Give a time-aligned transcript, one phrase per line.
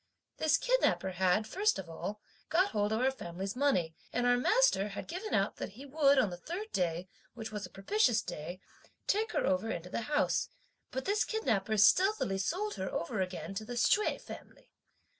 [0.37, 4.87] This kidnapper had, first of all, got hold of our family's money, and our master
[4.87, 8.59] had given out that he would on the third day, which was a propitious day,
[9.05, 10.49] take her over into the house,
[10.89, 14.71] but this kidnapper stealthily sold her over again to the Hsüeh family.